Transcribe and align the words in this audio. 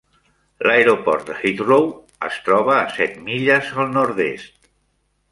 L'aeroport 0.67 1.27
de 1.31 1.35
Heathrow 1.41 1.85
es 2.29 2.39
troba 2.47 2.73
a 2.77 2.87
set 2.95 3.19
milles 3.27 3.69
al 3.83 3.93
nord-est. 3.99 4.71